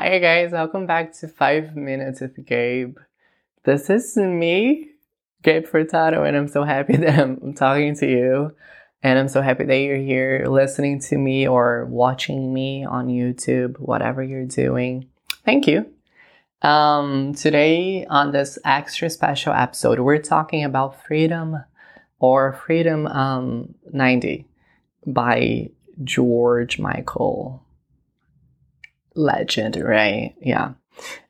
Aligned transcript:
Hi 0.00 0.20
guys, 0.20 0.52
welcome 0.52 0.86
back 0.86 1.12
to 1.14 1.26
5 1.26 1.74
Minutes 1.74 2.20
with 2.20 2.46
Gabe. 2.46 2.98
This 3.64 3.90
is 3.90 4.16
me, 4.16 4.90
Gabe 5.42 5.66
Furtado, 5.66 6.24
and 6.24 6.36
I'm 6.36 6.46
so 6.46 6.62
happy 6.62 6.96
that 6.98 7.18
I'm 7.18 7.52
talking 7.54 7.96
to 7.96 8.06
you. 8.08 8.54
And 9.02 9.18
I'm 9.18 9.26
so 9.26 9.42
happy 9.42 9.64
that 9.64 9.76
you're 9.76 9.96
here 9.96 10.46
listening 10.48 11.00
to 11.00 11.18
me 11.18 11.48
or 11.48 11.84
watching 11.86 12.54
me 12.54 12.84
on 12.84 13.08
YouTube, 13.08 13.76
whatever 13.80 14.22
you're 14.22 14.46
doing. 14.46 15.08
Thank 15.44 15.66
you. 15.66 15.92
Um, 16.62 17.34
today, 17.34 18.06
on 18.06 18.30
this 18.30 18.56
extra 18.64 19.10
special 19.10 19.52
episode, 19.52 19.98
we're 19.98 20.22
talking 20.22 20.62
about 20.62 21.04
Freedom 21.06 21.64
or 22.20 22.52
Freedom 22.52 23.08
um, 23.08 23.74
90 23.92 24.46
by 25.08 25.70
George 26.04 26.78
Michael 26.78 27.64
legend, 29.18 29.76
right? 29.76 30.34
Yeah. 30.40 30.74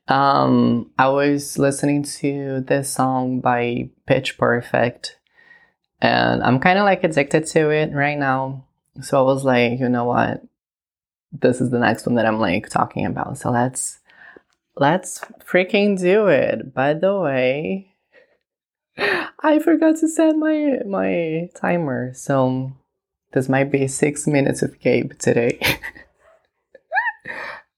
Um, 0.07 0.91
I 0.97 1.09
was 1.09 1.57
listening 1.57 2.03
to 2.03 2.61
this 2.61 2.91
song 2.91 3.41
by 3.41 3.89
Pitch 4.05 4.37
Perfect, 4.37 5.17
and 6.01 6.41
I'm 6.43 6.59
kind 6.59 6.79
of 6.79 6.85
like 6.85 7.03
addicted 7.03 7.45
to 7.47 7.69
it 7.69 7.91
right 7.93 8.17
now. 8.17 8.65
So 9.01 9.19
I 9.19 9.21
was 9.21 9.43
like, 9.43 9.79
you 9.79 9.89
know 9.89 10.05
what? 10.05 10.41
This 11.31 11.61
is 11.61 11.69
the 11.69 11.79
next 11.79 12.05
one 12.05 12.15
that 12.15 12.25
I'm 12.25 12.39
like 12.39 12.69
talking 12.69 13.05
about. 13.05 13.37
So 13.37 13.51
let's 13.51 13.99
let's 14.75 15.19
freaking 15.45 15.99
do 15.99 16.27
it. 16.27 16.73
By 16.73 16.93
the 16.93 17.19
way, 17.19 17.93
I 18.97 19.59
forgot 19.59 19.97
to 19.97 20.07
set 20.07 20.35
my 20.35 20.79
my 20.87 21.49
timer, 21.55 22.13
so 22.15 22.71
this 23.33 23.47
might 23.47 23.71
be 23.71 23.87
six 23.87 24.25
minutes 24.25 24.63
of 24.63 24.79
Gabe 24.79 25.13
today. 25.19 25.59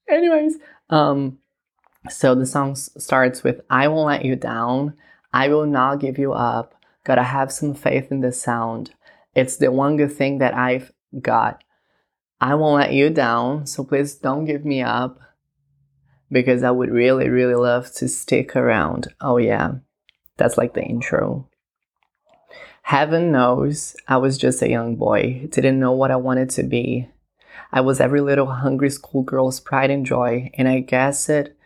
Anyways, 0.08 0.56
um, 0.90 1.38
so 2.10 2.34
the 2.34 2.46
song 2.46 2.74
starts 2.74 3.42
with 3.42 3.60
I 3.70 3.88
won't 3.88 4.06
let 4.06 4.24
you 4.24 4.36
down. 4.36 4.94
I 5.32 5.48
will 5.48 5.66
not 5.66 6.00
give 6.00 6.18
you 6.18 6.32
up. 6.32 6.74
Gotta 7.04 7.22
have 7.22 7.52
some 7.52 7.74
faith 7.74 8.10
in 8.10 8.20
the 8.20 8.32
sound. 8.32 8.92
It's 9.34 9.56
the 9.56 9.72
one 9.72 9.96
good 9.96 10.12
thing 10.12 10.38
that 10.38 10.54
I've 10.54 10.92
got. 11.20 11.62
I 12.40 12.54
won't 12.54 12.80
let 12.80 12.92
you 12.92 13.08
down, 13.08 13.66
so 13.66 13.84
please 13.84 14.14
don't 14.14 14.44
give 14.44 14.64
me 14.64 14.82
up 14.82 15.20
because 16.30 16.62
I 16.62 16.70
would 16.70 16.90
really, 16.90 17.28
really 17.28 17.54
love 17.54 17.92
to 17.94 18.08
stick 18.08 18.56
around. 18.56 19.14
Oh, 19.20 19.36
yeah, 19.36 19.74
that's 20.38 20.58
like 20.58 20.74
the 20.74 20.82
intro. 20.82 21.48
Heaven 22.82 23.30
knows 23.30 23.94
I 24.08 24.16
was 24.16 24.38
just 24.38 24.60
a 24.62 24.68
young 24.68 24.96
boy, 24.96 25.46
didn't 25.50 25.78
know 25.78 25.92
what 25.92 26.10
I 26.10 26.16
wanted 26.16 26.50
to 26.50 26.64
be. 26.64 27.08
I 27.72 27.80
was 27.80 28.00
every 28.00 28.20
little 28.20 28.46
hungry 28.46 28.90
schoolgirl's 28.90 29.60
pride 29.60 29.90
and 29.90 30.04
joy, 30.04 30.50
and 30.54 30.68
I 30.68 30.80
guess 30.80 31.28
it 31.28 31.56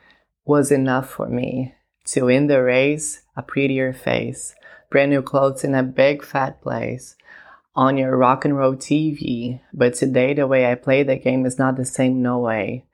was 0.45 0.71
enough 0.71 1.11
for 1.11 1.29
me 1.29 1.75
to 2.07 2.27
win 2.27 2.47
the 2.47 2.63
race, 2.63 3.23
a 3.37 3.43
prettier 3.43 3.93
face, 3.93 4.55
brand 4.91 5.11
new 5.11 5.23
clothes 5.23 5.65
in 5.65 5.75
a 5.75 5.83
big 5.83 6.25
fat 6.25 6.63
place, 6.63 7.17
on 7.75 7.99
your 7.99 8.17
rock 8.17 8.45
and 8.45 8.57
roll 8.57 8.75
TV. 8.75 9.61
But 9.73 9.95
today, 9.95 10.35
the 10.35 10.47
way 10.47 10.71
I 10.71 10.77
play 10.77 11.03
the 11.03 11.17
game 11.17 11.45
is 11.45 11.59
not 11.59 11.77
the 11.77 11.85
same, 11.85 12.23
no 12.23 12.39
way. 12.39 12.85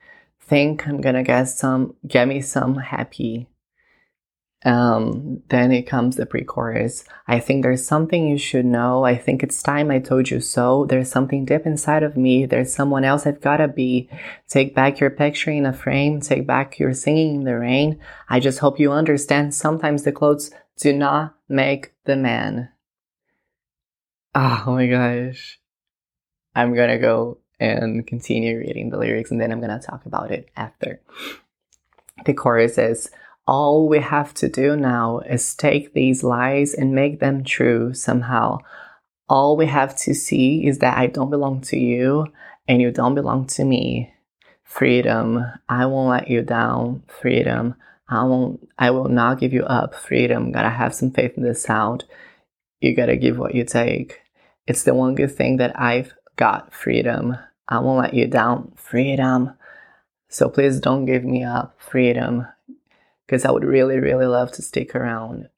Think 0.40 0.88
I'm 0.88 1.00
gonna 1.00 1.22
get 1.22 1.44
some, 1.44 1.94
get 2.06 2.26
me 2.26 2.40
some 2.40 2.76
happy 2.76 3.48
um, 4.64 5.42
then 5.48 5.72
it 5.72 5.82
comes 5.82 6.16
the 6.16 6.27
pre 6.27 6.44
chorus. 6.44 7.05
I 7.27 7.41
think 7.41 7.62
there's 7.62 7.86
something 7.86 8.28
you 8.28 8.38
should 8.38 8.64
know. 8.64 9.04
I 9.04 9.16
think 9.16 9.42
it's 9.42 9.62
time 9.62 9.91
I 9.91 9.98
told 9.98 10.30
you 10.30 10.41
so. 10.41 10.86
There's 10.86 11.10
something 11.10 11.44
deep 11.44 11.66
inside 11.66 12.02
of 12.02 12.16
me. 12.16 12.46
There's 12.46 12.72
someone 12.72 13.04
else 13.04 13.27
I've 13.27 13.41
gotta 13.41 13.69
be. 13.69 14.08
Take 14.48 14.74
back 14.74 15.00
your 15.00 15.10
picture 15.10 15.50
in 15.50 15.66
a 15.66 15.72
frame. 15.72 16.20
Take 16.20 16.46
back 16.46 16.78
your 16.78 16.94
singing 16.94 17.36
in 17.36 17.44
the 17.44 17.58
rain. 17.58 17.98
I 18.28 18.38
just 18.38 18.60
hope 18.60 18.78
you 18.78 18.92
understand 18.92 19.54
sometimes 19.54 20.04
the 20.04 20.12
clothes 20.12 20.50
do 20.78 20.92
not 20.92 21.34
make 21.48 21.92
the 22.04 22.16
man. 22.16 22.70
Oh 24.34 24.64
my 24.66 24.87
gosh. 24.87 25.58
I'm 26.54 26.75
gonna 26.75 26.98
go 26.98 27.38
and 27.58 28.06
continue 28.06 28.58
reading 28.58 28.91
the 28.91 28.98
lyrics 28.98 29.31
and 29.31 29.41
then 29.41 29.50
I'm 29.50 29.60
gonna 29.60 29.81
talk 29.81 30.06
about 30.06 30.31
it 30.31 30.48
after. 30.56 31.00
The 32.25 32.34
chorus 32.34 32.78
is, 32.78 33.10
all 33.47 33.88
we 33.88 33.98
have 33.98 34.32
to 34.34 34.48
do 34.48 34.76
now 34.76 35.20
is 35.20 35.54
take 35.54 35.92
these 35.92 36.22
lies 36.22 36.75
and 36.75 36.94
make 36.94 37.20
them 37.20 37.42
true 37.42 37.92
somehow. 37.92 38.58
All 39.28 39.56
we 39.56 39.66
have 39.66 39.97
to 39.97 40.14
see 40.14 40.66
is 40.66 40.78
that 40.78 40.97
I 40.97 41.06
don't 41.06 41.30
belong 41.30 41.60
to 41.62 41.76
you 41.76 42.26
and 42.69 42.81
you 42.81 42.91
don't 42.91 43.14
belong 43.14 43.47
to 43.48 43.64
me. 43.64 44.12
Freedom, 44.62 45.44
I 45.69 45.86
won't 45.86 46.10
let 46.10 46.28
you 46.28 46.42
down. 46.42 47.02
Freedom, 47.08 47.75
I 48.08 48.25
won't 48.25 48.69
I 48.78 48.91
will 48.91 49.08
not 49.08 49.41
give 49.41 49.52
you 49.52 49.64
up. 49.64 49.94
Freedom, 49.94 50.52
gotta 50.52 50.70
have 50.70 50.94
some 50.94 51.10
faith 51.10 51.32
in 51.36 51.42
this 51.42 51.62
sound. 51.62 52.04
You 52.81 52.94
gotta 52.94 53.16
give 53.16 53.38
what 53.38 53.54
you 53.54 53.64
take. 53.64 54.20
It's 54.66 54.84
the 54.84 54.94
one 54.94 55.14
good 55.14 55.34
thing 55.34 55.56
that 55.56 55.78
I've 55.78 56.14
got. 56.36 56.72
Freedom. 56.72 57.36
I 57.69 57.81
won't 57.81 58.02
let 58.02 58.14
you 58.14 58.28
down. 58.28 58.72
Freedom. 58.76 59.54
So 60.28 60.48
please 60.48 60.81
don't 60.81 61.04
give 61.04 61.25
me 61.25 61.44
up. 61.44 61.75
Freedom 61.78 62.47
because 63.32 63.47
I 63.47 63.50
would 63.50 63.65
really, 63.65 63.98
really 63.98 64.26
love 64.26 64.53
to 64.53 64.62
stick 64.62 64.94
around. 64.94 65.48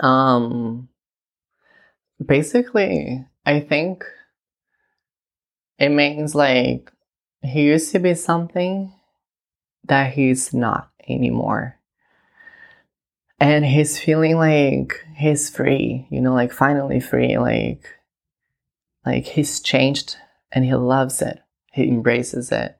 Um, 0.00 0.88
basically, 2.24 3.24
I 3.46 3.60
think 3.60 4.04
it 5.78 5.90
means 5.90 6.34
like 6.34 6.90
he 7.40 7.62
used 7.62 7.92
to 7.92 8.00
be 8.00 8.14
something 8.14 8.92
that 9.84 10.14
he's 10.14 10.52
not 10.52 10.90
anymore. 11.08 11.78
And 13.38 13.64
he's 13.64 13.96
feeling 13.96 14.36
like 14.36 15.04
he's 15.14 15.48
free, 15.48 16.08
you 16.10 16.20
know, 16.20 16.34
like 16.34 16.50
finally 16.50 16.98
free, 16.98 17.38
like 17.38 17.86
like 19.04 19.24
he's 19.24 19.60
changed 19.60 20.16
and 20.50 20.64
he 20.64 20.74
loves 20.74 21.22
it. 21.22 21.38
He 21.72 21.86
embraces 21.86 22.50
it. 22.50 22.76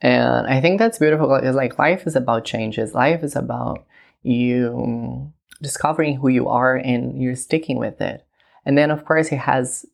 And 0.00 0.46
I 0.46 0.60
think 0.60 0.78
that's 0.78 0.98
beautiful 0.98 1.28
because 1.28 1.54
like 1.54 1.78
life 1.78 2.06
is 2.06 2.16
about 2.16 2.44
changes. 2.44 2.94
Life 2.94 3.22
is 3.22 3.36
about 3.36 3.84
you 4.22 5.32
discovering 5.60 6.16
who 6.16 6.28
you 6.28 6.48
are 6.48 6.76
and 6.76 7.20
you're 7.20 7.36
sticking 7.36 7.78
with 7.78 8.00
it. 8.00 8.24
And 8.64 8.78
then 8.78 8.90
of 8.90 9.04
course 9.04 9.28
he 9.28 9.36
has 9.36 9.84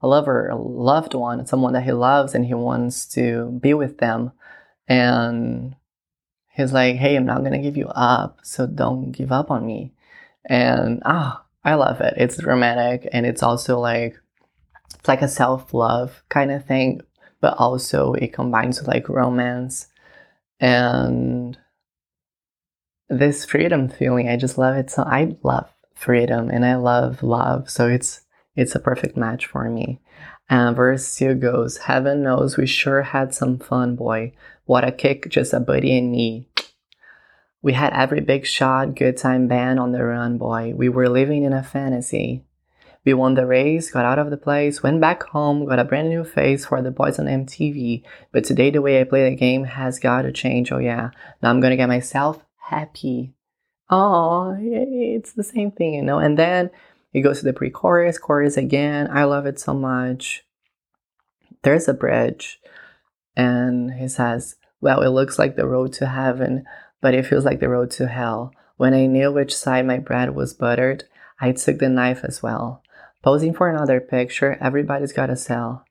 a 0.00 0.06
lover, 0.06 0.48
a 0.48 0.56
loved 0.56 1.14
one, 1.14 1.44
someone 1.46 1.72
that 1.72 1.82
he 1.82 1.92
loves 1.92 2.34
and 2.34 2.46
he 2.46 2.54
wants 2.54 3.06
to 3.06 3.58
be 3.60 3.74
with 3.74 3.98
them. 3.98 4.32
And 4.86 5.74
he's 6.50 6.72
like, 6.72 6.96
Hey, 6.96 7.16
I'm 7.16 7.26
not 7.26 7.42
gonna 7.42 7.58
give 7.58 7.76
you 7.76 7.88
up, 7.88 8.38
so 8.42 8.66
don't 8.66 9.10
give 9.10 9.32
up 9.32 9.50
on 9.50 9.66
me. 9.66 9.92
And 10.44 11.02
ah, 11.04 11.42
oh, 11.42 11.46
I 11.64 11.74
love 11.74 12.00
it. 12.00 12.14
It's 12.16 12.42
romantic 12.42 13.08
and 13.12 13.26
it's 13.26 13.42
also 13.42 13.80
like 13.80 14.16
it's 14.94 15.08
like 15.08 15.22
a 15.22 15.28
self-love 15.28 16.22
kind 16.28 16.50
of 16.50 16.64
thing 16.64 17.00
but 17.40 17.56
also 17.58 18.14
it 18.14 18.32
combines 18.32 18.86
like 18.86 19.08
romance 19.08 19.88
and 20.60 21.58
this 23.08 23.44
freedom 23.44 23.88
feeling. 23.88 24.28
I 24.28 24.36
just 24.36 24.58
love 24.58 24.76
it. 24.76 24.90
So 24.90 25.02
I 25.02 25.36
love 25.42 25.72
freedom 25.94 26.50
and 26.50 26.64
I 26.64 26.76
love 26.76 27.22
love. 27.22 27.70
So 27.70 27.88
it's 27.88 28.22
it's 28.56 28.74
a 28.74 28.80
perfect 28.80 29.16
match 29.16 29.46
for 29.46 29.70
me. 29.70 30.00
And 30.50 30.74
verse 30.74 31.14
2 31.16 31.34
goes, 31.34 31.76
Heaven 31.76 32.22
knows 32.22 32.56
we 32.56 32.66
sure 32.66 33.02
had 33.02 33.34
some 33.34 33.58
fun, 33.58 33.94
boy. 33.94 34.32
What 34.64 34.86
a 34.86 34.90
kick, 34.90 35.28
just 35.28 35.52
a 35.52 35.60
buddy 35.60 35.96
and 35.96 36.10
me. 36.10 36.48
We 37.62 37.74
had 37.74 37.92
every 37.92 38.20
big 38.20 38.46
shot, 38.46 38.94
good 38.94 39.16
time 39.16 39.46
band 39.46 39.78
on 39.78 39.92
the 39.92 40.02
run, 40.02 40.38
boy. 40.38 40.72
We 40.74 40.88
were 40.88 41.08
living 41.08 41.44
in 41.44 41.52
a 41.52 41.62
fantasy. 41.62 42.44
We 43.08 43.14
won 43.14 43.36
the 43.36 43.46
race, 43.46 43.90
got 43.90 44.04
out 44.04 44.18
of 44.18 44.28
the 44.28 44.36
place, 44.36 44.82
went 44.82 45.00
back 45.00 45.22
home, 45.22 45.64
got 45.64 45.78
a 45.78 45.84
brand 45.84 46.10
new 46.10 46.24
face 46.24 46.66
for 46.66 46.82
the 46.82 46.90
boys 46.90 47.18
on 47.18 47.24
MTV. 47.24 48.02
But 48.32 48.44
today, 48.44 48.68
the 48.68 48.82
way 48.82 49.00
I 49.00 49.04
play 49.04 49.30
the 49.30 49.34
game 49.34 49.64
has 49.64 49.98
got 49.98 50.22
to 50.22 50.30
change. 50.30 50.70
Oh, 50.70 50.76
yeah. 50.76 51.12
Now 51.40 51.48
I'm 51.48 51.60
going 51.60 51.70
to 51.70 51.78
get 51.78 51.88
myself 51.88 52.44
happy. 52.58 53.32
Oh, 53.88 54.54
it's 54.60 55.32
the 55.32 55.42
same 55.42 55.70
thing, 55.70 55.94
you 55.94 56.02
know? 56.02 56.18
And 56.18 56.38
then 56.38 56.68
it 57.14 57.22
goes 57.22 57.38
to 57.38 57.46
the 57.46 57.54
pre 57.54 57.70
chorus, 57.70 58.18
chorus 58.18 58.58
again. 58.58 59.08
I 59.10 59.24
love 59.24 59.46
it 59.46 59.58
so 59.58 59.72
much. 59.72 60.44
There's 61.62 61.88
a 61.88 61.94
bridge, 61.94 62.60
and 63.34 63.90
he 63.94 64.08
says, 64.08 64.56
Well, 64.82 65.00
it 65.00 65.08
looks 65.08 65.38
like 65.38 65.56
the 65.56 65.66
road 65.66 65.94
to 65.94 66.08
heaven, 66.08 66.66
but 67.00 67.14
it 67.14 67.24
feels 67.24 67.46
like 67.46 67.60
the 67.60 67.70
road 67.70 67.90
to 67.92 68.06
hell. 68.06 68.52
When 68.76 68.92
I 68.92 69.06
knew 69.06 69.32
which 69.32 69.56
side 69.56 69.86
my 69.86 69.96
bread 69.96 70.34
was 70.34 70.52
buttered, 70.52 71.04
I 71.40 71.52
took 71.52 71.78
the 71.78 71.88
knife 71.88 72.22
as 72.22 72.42
well. 72.42 72.82
Posing 73.22 73.52
for 73.52 73.68
another 73.68 74.00
picture, 74.00 74.56
everybody's 74.60 75.12
got 75.12 75.30
a 75.30 75.36
sell. 75.36 75.84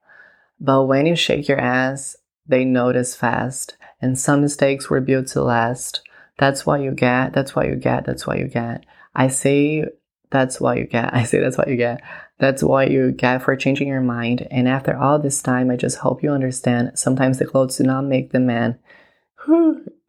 But 0.59 0.85
when 0.85 1.05
you 1.05 1.15
shake 1.15 1.47
your 1.47 1.59
ass, 1.59 2.15
they 2.47 2.65
notice 2.65 3.15
fast. 3.15 3.77
And 4.01 4.17
some 4.17 4.41
mistakes 4.41 4.89
were 4.89 5.01
built 5.01 5.27
to 5.27 5.43
last. 5.43 6.01
That's 6.37 6.65
what 6.65 6.81
you 6.81 6.91
get. 6.91 7.33
That's 7.33 7.55
what 7.55 7.67
you 7.67 7.75
get. 7.75 8.05
That's 8.05 8.25
what 8.25 8.37
you 8.39 8.47
get. 8.47 8.85
I 9.15 9.27
say 9.27 9.85
that's 10.29 10.59
what 10.59 10.77
you 10.77 10.85
get. 10.85 11.13
I 11.13 11.23
say 11.23 11.39
that's 11.39 11.57
what 11.57 11.67
you 11.67 11.75
get. 11.75 12.01
That's 12.39 12.63
what 12.63 12.91
you 12.91 13.11
get 13.11 13.41
for 13.41 13.55
changing 13.55 13.87
your 13.87 14.01
mind. 14.01 14.47
And 14.51 14.67
after 14.67 14.95
all 14.95 15.19
this 15.19 15.41
time, 15.41 15.71
I 15.71 15.75
just 15.75 15.97
hope 15.97 16.21
you 16.21 16.31
understand 16.31 16.91
sometimes 16.95 17.39
the 17.39 17.45
clothes 17.45 17.77
do 17.77 17.83
not 17.83 18.05
make 18.05 18.31
the 18.31 18.39
man 18.39 18.79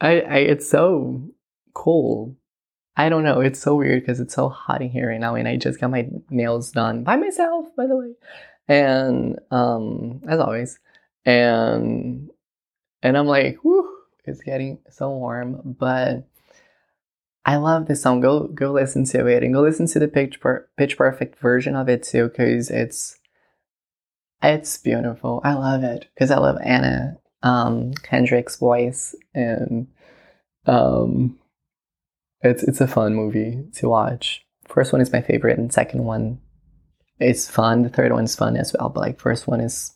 I, 0.00 0.20
I 0.20 0.36
it's 0.38 0.68
so 0.68 1.22
cool. 1.74 2.36
I 2.98 3.08
don't 3.08 3.22
know. 3.22 3.40
It's 3.40 3.60
so 3.60 3.76
weird 3.76 4.02
because 4.02 4.18
it's 4.18 4.34
so 4.34 4.48
hot 4.48 4.82
in 4.82 4.90
here 4.90 5.08
right 5.08 5.20
now, 5.20 5.36
and 5.36 5.46
I 5.46 5.56
just 5.56 5.80
got 5.80 5.92
my 5.92 6.08
nails 6.30 6.72
done 6.72 7.04
by 7.04 7.16
myself, 7.16 7.68
by 7.76 7.86
the 7.86 7.96
way, 7.96 8.12
and 8.66 9.38
um, 9.52 10.20
as 10.28 10.40
always, 10.40 10.80
and 11.24 12.28
and 13.00 13.16
I'm 13.16 13.26
like, 13.28 13.58
whoo, 13.62 13.88
it's 14.24 14.42
getting 14.42 14.80
so 14.90 15.10
warm, 15.10 15.76
but 15.78 16.26
I 17.44 17.56
love 17.56 17.86
this 17.86 18.02
song. 18.02 18.20
Go 18.20 18.48
go 18.48 18.72
listen 18.72 19.04
to 19.06 19.26
it 19.26 19.44
and 19.44 19.54
go 19.54 19.62
listen 19.62 19.86
to 19.86 20.00
the 20.00 20.08
pitch 20.08 20.40
per- 20.40 20.68
pitch 20.76 20.98
perfect 20.98 21.38
version 21.38 21.76
of 21.76 21.88
it 21.88 22.02
too, 22.02 22.28
because 22.28 22.68
it's 22.68 23.16
it's 24.42 24.76
beautiful. 24.78 25.40
I 25.44 25.54
love 25.54 25.84
it 25.84 26.08
because 26.14 26.32
I 26.32 26.38
love 26.38 26.58
Anna 26.64 27.18
um, 27.44 27.94
Kendrick's 27.94 28.56
voice, 28.56 29.14
and 29.34 29.86
um, 30.66 31.38
it's 32.42 32.62
it's 32.62 32.80
a 32.80 32.86
fun 32.86 33.14
movie 33.14 33.64
to 33.74 33.88
watch. 33.88 34.44
First 34.66 34.92
one 34.92 35.00
is 35.00 35.12
my 35.12 35.22
favorite, 35.22 35.58
and 35.58 35.72
second 35.72 36.04
one 36.04 36.40
is 37.18 37.50
fun. 37.50 37.82
The 37.82 37.88
third 37.88 38.12
one 38.12 38.24
is 38.24 38.36
fun 38.36 38.56
as 38.56 38.74
well, 38.78 38.88
but 38.90 39.00
like 39.00 39.20
first 39.20 39.46
one 39.46 39.60
is 39.60 39.92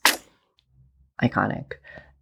iconic. 1.22 1.72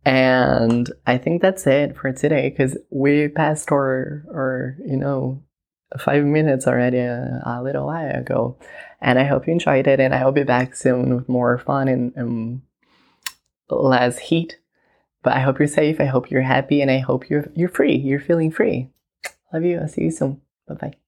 And 0.05 0.91
I 1.07 1.19
think 1.19 1.43
that's 1.43 1.67
it 1.67 1.97
for 1.97 2.13
today 2.13 2.49
because 2.49 2.77
we 2.91 3.29
passed 3.29 3.71
our, 3.71 4.25
our, 4.33 4.77
you 4.87 4.97
know, 4.97 5.43
five 5.99 6.25
minutes 6.25 6.67
already 6.67 6.99
a, 6.99 7.43
a, 7.45 7.63
little 7.63 7.87
while 7.87 8.17
ago. 8.17 8.59
And 9.01 9.19
I 9.19 9.25
hope 9.25 9.47
you 9.47 9.53
enjoyed 9.53 9.87
it. 9.87 10.01
And 10.01 10.15
I'll 10.15 10.33
be 10.33 10.45
back 10.45 10.75
soon 10.75 11.17
with 11.17 11.29
more 11.29 11.59
fun 11.59 11.89
and, 11.89 12.13
and 12.17 12.63
less 13.69 14.19
heat. 14.19 14.59
But 15.23 15.35
I 15.35 15.41
hope 15.41 15.59
you're 15.59 15.69
safe. 15.69 16.01
I 16.01 16.07
hope 16.07 16.31
you're 16.31 16.41
happy. 16.43 16.81
And 16.81 16.91
I 16.91 16.99
hope 16.99 17.29
you're, 17.29 17.51
you're 17.55 17.69
free. 17.69 17.97
You're 17.97 18.21
feeling 18.21 18.51
free. 18.51 18.89
Love 19.53 19.65
you. 19.65 19.79
I'll 19.81 19.89
see 19.89 20.03
you 20.05 20.11
soon. 20.11 20.41
Bye 20.67 20.75
bye. 20.75 21.00